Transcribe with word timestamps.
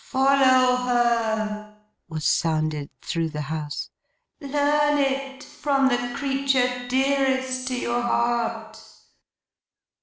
'Follow 0.03 0.77
her!' 0.77 1.77
was 2.09 2.25
sounded 2.25 2.89
through 3.03 3.29
the 3.29 3.41
house. 3.41 3.91
'Learn 4.39 4.97
it, 4.97 5.43
from 5.43 5.89
the 5.89 6.13
creature 6.17 6.87
dearest 6.87 7.67
to 7.67 7.77
your 7.77 8.01
heart! 8.01 8.83